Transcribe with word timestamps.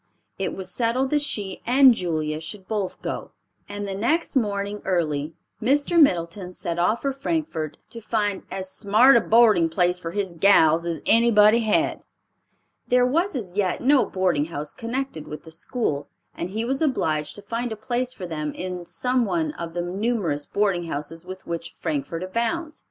It 0.39 0.55
was 0.55 0.71
settled 0.73 1.11
that 1.11 1.21
she 1.21 1.61
and 1.63 1.93
Julia 1.93 2.41
should 2.41 2.67
both 2.67 3.03
go, 3.03 3.33
and 3.69 3.87
the 3.87 3.93
next 3.93 4.35
morning 4.35 4.81
early 4.83 5.35
Mr. 5.61 6.01
Middleton 6.01 6.53
set 6.53 6.79
off 6.79 7.03
for 7.03 7.11
Frankfort 7.13 7.77
to 7.91 8.01
find 8.01 8.41
"as 8.49 8.67
smart 8.67 9.15
a 9.15 9.21
boarding 9.21 9.69
place 9.69 9.99
for 9.99 10.09
his 10.09 10.33
gals 10.33 10.87
as 10.87 11.03
anybody 11.05 11.59
had." 11.59 12.01
There 12.87 13.05
was 13.05 13.35
as 13.35 13.55
yet 13.55 13.79
no 13.79 14.03
boarding 14.07 14.45
house 14.45 14.73
connected 14.73 15.27
with 15.27 15.43
the 15.43 15.51
school, 15.51 16.09
and 16.33 16.49
he 16.49 16.65
was 16.65 16.81
obliged 16.81 17.35
to 17.35 17.43
find 17.43 17.71
a 17.71 17.75
place 17.75 18.11
for 18.11 18.25
them 18.25 18.53
in 18.55 18.87
some 18.87 19.23
one 19.23 19.51
of 19.51 19.75
the 19.75 19.81
numerous 19.81 20.47
boarding 20.47 20.85
houses 20.85 21.27
with 21.27 21.45
which 21.45 21.75
Frankfort 21.77 22.23
abounds. 22.23 22.79